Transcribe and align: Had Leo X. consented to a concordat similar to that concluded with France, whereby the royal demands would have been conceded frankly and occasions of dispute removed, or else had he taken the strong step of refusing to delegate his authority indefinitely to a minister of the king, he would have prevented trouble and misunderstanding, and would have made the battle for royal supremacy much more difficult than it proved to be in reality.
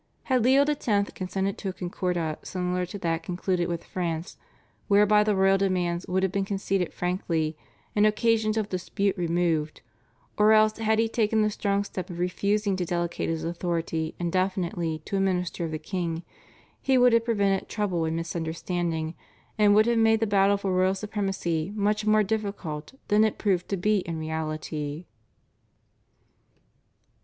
Had 0.23 0.43
Leo 0.43 0.65
X. 0.67 0.87
consented 1.13 1.59
to 1.59 1.69
a 1.69 1.73
concordat 1.73 2.47
similar 2.47 2.87
to 2.87 2.97
that 2.97 3.21
concluded 3.21 3.67
with 3.67 3.83
France, 3.83 4.35
whereby 4.87 5.23
the 5.23 5.35
royal 5.35 5.59
demands 5.59 6.07
would 6.07 6.23
have 6.23 6.31
been 6.31 6.43
conceded 6.43 6.91
frankly 6.91 7.55
and 7.95 8.07
occasions 8.07 8.57
of 8.57 8.67
dispute 8.67 9.15
removed, 9.15 9.81
or 10.39 10.53
else 10.53 10.75
had 10.79 10.97
he 10.97 11.07
taken 11.07 11.43
the 11.43 11.51
strong 11.51 11.83
step 11.83 12.09
of 12.09 12.17
refusing 12.17 12.75
to 12.77 12.83
delegate 12.83 13.29
his 13.29 13.43
authority 13.43 14.15
indefinitely 14.19 15.03
to 15.05 15.17
a 15.17 15.19
minister 15.19 15.65
of 15.65 15.69
the 15.69 15.77
king, 15.77 16.23
he 16.81 16.97
would 16.97 17.13
have 17.13 17.23
prevented 17.25 17.69
trouble 17.69 18.03
and 18.03 18.15
misunderstanding, 18.15 19.13
and 19.59 19.75
would 19.75 19.85
have 19.85 19.99
made 19.99 20.19
the 20.19 20.25
battle 20.25 20.57
for 20.57 20.73
royal 20.73 20.95
supremacy 20.95 21.71
much 21.75 22.07
more 22.07 22.23
difficult 22.23 22.93
than 23.09 23.23
it 23.23 23.37
proved 23.37 23.69
to 23.69 23.77
be 23.77 23.99
in 23.99 24.17
reality. 24.17 25.05